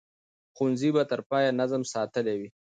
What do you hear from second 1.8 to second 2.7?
ساتلی وي.